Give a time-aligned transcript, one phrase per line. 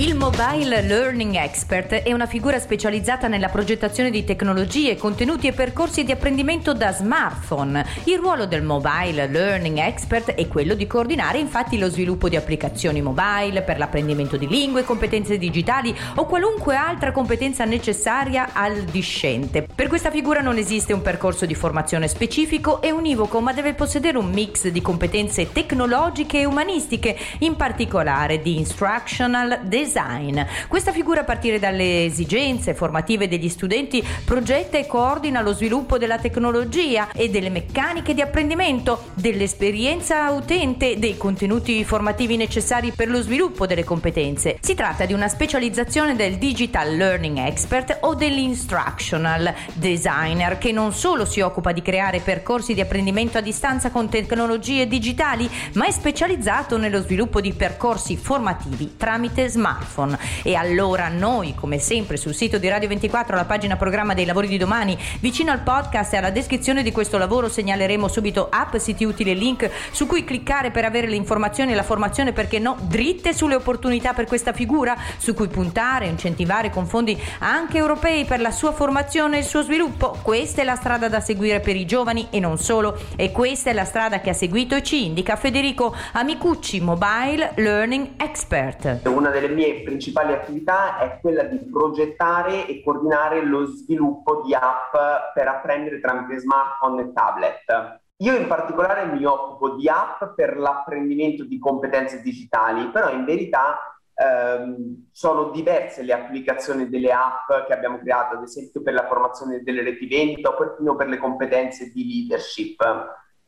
[0.00, 6.04] Il Mobile Learning Expert è una figura specializzata nella progettazione di tecnologie, contenuti e percorsi
[6.04, 7.84] di apprendimento da smartphone.
[8.04, 13.02] Il ruolo del Mobile Learning Expert è quello di coordinare infatti lo sviluppo di applicazioni
[13.02, 19.66] mobile per l'apprendimento di lingue, competenze digitali o qualunque altra competenza necessaria al discente.
[19.74, 24.16] Per questa figura non esiste un percorso di formazione specifico e univoco, ma deve possedere
[24.16, 30.40] un mix di competenze tecnologiche e umanistiche, in particolare di instructional design design.
[30.68, 36.18] Questa figura a partire dalle esigenze formative degli studenti progetta e coordina lo sviluppo della
[36.18, 43.66] tecnologia e delle meccaniche di apprendimento, dell'esperienza utente, dei contenuti formativi necessari per lo sviluppo
[43.66, 44.58] delle competenze.
[44.60, 51.24] Si tratta di una specializzazione del Digital Learning Expert o dell'Instructional Designer che non solo
[51.24, 56.76] si occupa di creare percorsi di apprendimento a distanza con tecnologie digitali, ma è specializzato
[56.76, 60.18] nello sviluppo di percorsi formativi tramite smartphone smartphone.
[60.42, 64.48] E allora noi, come sempre, sul sito di Radio 24, alla pagina programma dei lavori
[64.48, 69.04] di domani, vicino al podcast e alla descrizione di questo lavoro segnaleremo subito app, siti
[69.04, 72.76] utili e link su cui cliccare per avere le informazioni e la formazione, perché no,
[72.82, 78.40] dritte sulle opportunità per questa figura, su cui puntare, incentivare con fondi anche europei per
[78.40, 80.18] la sua formazione e il suo sviluppo.
[80.22, 83.72] Questa è la strada da seguire per i giovani e non solo, e questa è
[83.72, 89.00] la strada che ha seguito e ci indica Federico Amicucci, Mobile Learning Expert.
[89.04, 94.92] Una delle mie principali attività è quella di progettare e coordinare lo sviluppo di app
[95.34, 98.00] per apprendere tramite smartphone e tablet.
[98.18, 103.78] Io in particolare mi occupo di app per l'apprendimento di competenze digitali, però in verità
[104.14, 109.62] ehm, sono diverse le applicazioni delle app che abbiamo creato, ad esempio per la formazione
[109.62, 112.84] delle reti vendita o perfino per le competenze di leadership.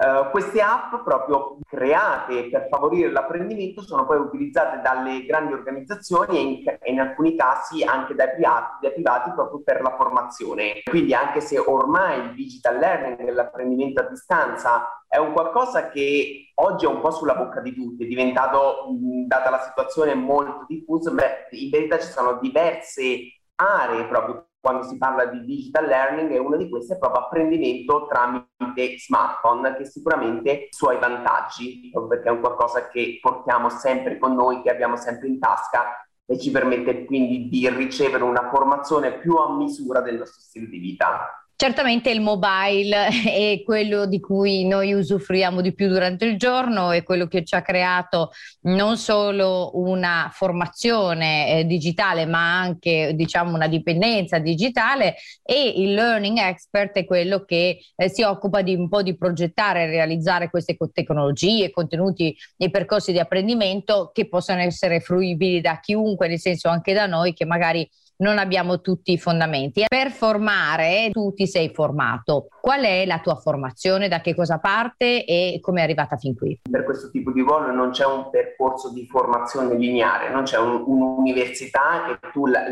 [0.00, 6.40] Uh, queste app, proprio create per favorire l'apprendimento, sono poi utilizzate dalle grandi organizzazioni e
[6.40, 10.80] in, e in alcuni casi anche dai privati, dai privati, proprio per la formazione.
[10.88, 16.86] Quindi anche se ormai il digital learning, l'apprendimento a distanza, è un qualcosa che oggi
[16.86, 18.86] è un po' sulla bocca di tutti, è diventato,
[19.26, 23.18] data la situazione, molto diffuso, beh, in verità ci sono diverse
[23.56, 28.06] aree proprio quando si parla di digital learning e una di queste è proprio apprendimento
[28.06, 34.18] tramite smartphone che sicuramente ha i suoi vantaggi perché è un qualcosa che portiamo sempre
[34.18, 39.18] con noi, che abbiamo sempre in tasca e ci permette quindi di ricevere una formazione
[39.18, 41.39] più a misura del nostro stile di vita.
[41.60, 47.02] Certamente il mobile è quello di cui noi usufruiamo di più durante il giorno, è
[47.02, 48.30] quello che ci ha creato
[48.62, 56.38] non solo una formazione eh, digitale, ma anche diciamo una dipendenza digitale e il learning
[56.38, 60.78] expert è quello che eh, si occupa di un po' di progettare e realizzare queste
[60.94, 66.94] tecnologie, contenuti e percorsi di apprendimento che possono essere fruibili da chiunque, nel senso anche
[66.94, 67.86] da noi che magari
[68.20, 69.84] non abbiamo tutti i fondamenti.
[69.88, 72.48] Per formare tu ti sei formato.
[72.60, 74.08] Qual è la tua formazione?
[74.08, 76.60] Da che cosa parte e come è arrivata fin qui?
[76.70, 80.82] Per questo tipo di ruolo non c'è un percorso di formazione lineare, non c'è un,
[80.86, 82.62] un'università che tu la,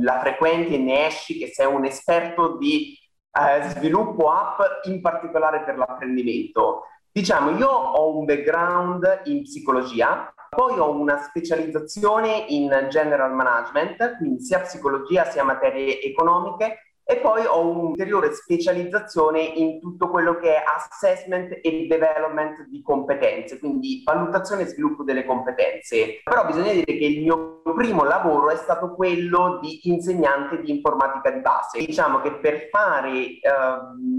[0.00, 2.96] la, frequenti e ne esci che sei un esperto di
[3.32, 6.84] eh, sviluppo app, in particolare per l'apprendimento.
[7.10, 14.42] Diciamo, io ho un background in psicologia, poi ho una specializzazione in general management, quindi
[14.42, 20.62] sia psicologia sia materie economiche e poi ho un'ulteriore specializzazione in tutto quello che è
[20.64, 26.20] assessment e development di competenze, quindi valutazione e sviluppo delle competenze.
[26.22, 31.30] Però bisogna dire che il mio primo lavoro è stato quello di insegnante di informatica
[31.30, 31.84] di base.
[31.84, 33.40] Diciamo che per fare eh,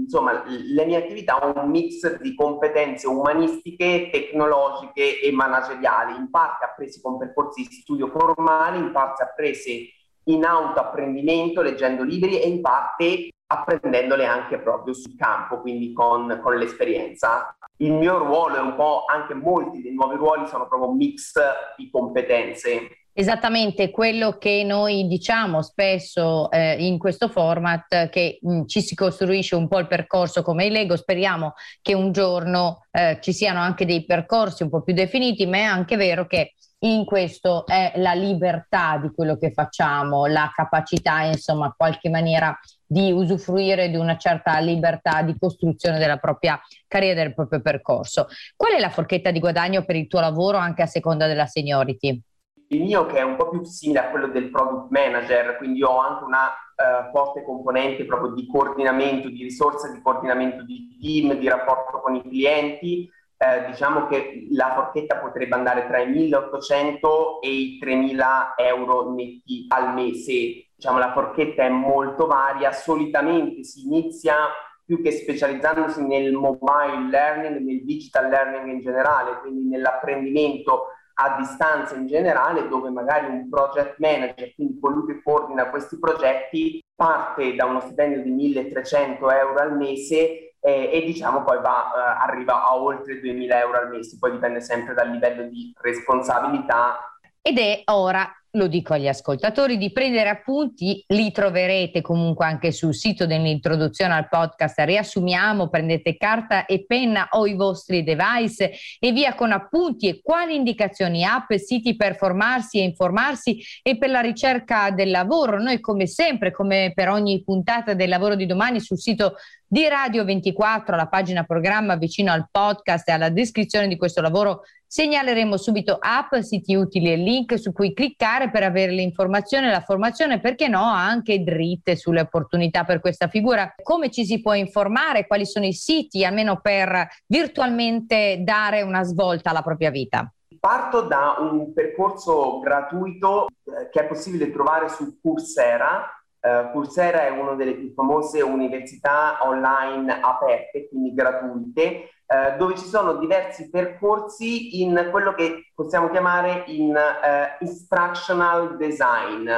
[0.02, 6.64] insomma, le mie attività ho un mix di competenze umanistiche, tecnologiche e manageriali, in parte
[6.64, 9.88] appresi con percorsi di studio formali, in parte apprese
[10.24, 16.56] in autoapprendimento, leggendo libri e in parte apprendendole anche proprio sul campo, quindi con, con
[16.56, 17.56] l'esperienza.
[17.78, 21.32] Il mio ruolo è un po' anche molti dei nuovi ruoli sono proprio un mix
[21.76, 22.88] di competenze.
[23.16, 28.96] Esattamente quello che noi diciamo spesso eh, in questo format, che mh, mm, ci si
[28.96, 33.60] costruisce un po' il percorso come il Lego, speriamo che un giorno eh, ci siano
[33.60, 36.54] anche dei percorsi un po' più definiti, ma è anche vero che
[36.84, 42.58] in questo è la libertà di quello che facciamo, la capacità, insomma, in qualche maniera
[42.86, 48.26] di usufruire di una certa libertà di costruzione della propria carriera, del proprio percorso.
[48.54, 52.20] Qual è la forchetta di guadagno per il tuo lavoro anche a seconda della seniority?
[52.68, 55.98] Il mio che è un po' più simile a quello del product manager, quindi ho
[55.98, 61.48] anche una eh, forte componente proprio di coordinamento, di risorse di coordinamento di team, di
[61.48, 63.08] rapporto con i clienti.
[63.44, 69.66] Eh, diciamo che la forchetta potrebbe andare tra i 1.800 e i 3.000 euro netti
[69.68, 70.68] al mese.
[70.74, 74.34] Diciamo, la forchetta è molto varia, solitamente si inizia
[74.82, 80.86] più che specializzandosi nel mobile learning, nel digital learning in generale, quindi nell'apprendimento
[81.16, 86.82] a distanza in generale, dove magari un project manager, quindi colui che coordina questi progetti,
[86.94, 92.22] parte da uno stipendio di 1300 euro al mese eh, e diciamo poi va, eh,
[92.22, 97.18] arriva a oltre 2000 euro al mese, poi dipende sempre dal livello di responsabilità.
[97.42, 102.94] Ed è ora lo dico agli ascoltatori, di prendere appunti, li troverete comunque anche sul
[102.94, 109.34] sito dell'introduzione al podcast, riassumiamo, prendete carta e penna o i vostri device e via
[109.34, 114.90] con appunti e quali indicazioni, app, siti per formarsi e informarsi e per la ricerca
[114.90, 115.60] del lavoro.
[115.60, 119.34] Noi come sempre, come per ogni puntata del lavoro di domani sul sito
[119.66, 124.62] di Radio 24, la pagina programma vicino al podcast e alla descrizione di questo lavoro
[124.94, 129.70] Segnaleremo subito app, siti utili e link su cui cliccare per avere le informazioni e
[129.70, 133.74] la formazione, perché no, anche dritte sulle opportunità per questa figura.
[133.82, 135.26] Come ci si può informare?
[135.26, 140.32] Quali sono i siti, almeno per virtualmente dare una svolta alla propria vita?
[140.58, 146.08] Parto da un percorso gratuito eh, che è possibile trovare su Coursera.
[146.44, 152.84] Uh, Coursera è una delle più famose università online aperte, quindi gratuite, eh, dove ci
[152.84, 159.50] sono diversi percorsi in quello che possiamo chiamare in eh, instructional design,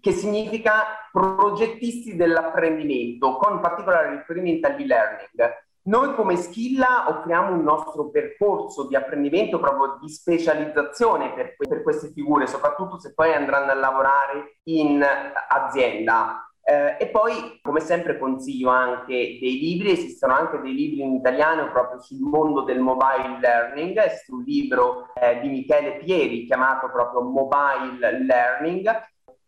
[0.00, 5.64] che significa progettisti dell'apprendimento, con particolare riferimento all'e-learning.
[5.84, 12.12] Noi come Skilla offriamo un nostro percorso di apprendimento, proprio di specializzazione per, per queste
[12.12, 15.04] figure, soprattutto se poi andranno a lavorare in
[15.48, 16.46] azienda.
[16.64, 21.68] Eh, e poi, come sempre, consiglio anche dei libri, esistono anche dei libri in italiano
[21.72, 27.22] proprio sul mondo del mobile learning, esiste un libro eh, di Michele Pieri chiamato proprio
[27.22, 28.88] Mobile Learning.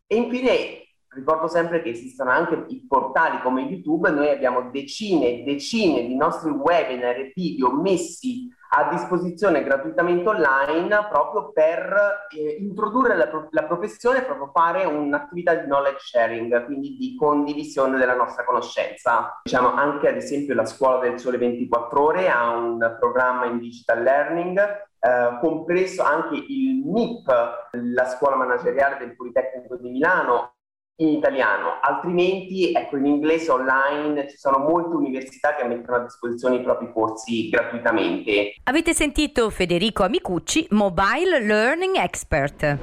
[0.07, 0.84] E infine
[1.15, 6.17] ricordo sempre che esistono anche i portali come YouTube, noi abbiamo decine e decine di
[6.17, 13.65] nostri webinar e video messi a disposizione gratuitamente online proprio per eh, introdurre la, la,
[13.65, 19.41] professione e proprio fare un'attività di knowledge sharing, quindi di condivisione della nostra conoscenza.
[19.45, 24.03] Diciamo anche ad esempio la Scuola del Sole 24 Ore ha un programma in digital
[24.03, 27.31] learning, eh, compreso anche il MIP,
[27.73, 30.55] la scuola manageriale del Politecnico di Milano,
[30.97, 36.57] in italiano, altrimenti ecco in inglese online ci sono molte università che mettono a disposizione
[36.57, 38.55] i propri corsi gratuitamente.
[38.65, 42.79] Avete sentito Federico Amicucci, Mobile Learning Expert.